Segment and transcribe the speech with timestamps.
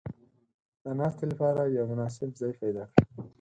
[0.83, 3.03] •د ناستې لپاره یو مناسب ځای پیدا کړه.